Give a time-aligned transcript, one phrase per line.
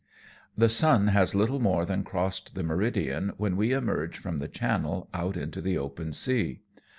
[0.57, 5.07] The sun has little more than crossed the meridian when we emerge from the channel
[5.13, 6.61] out into the open sea.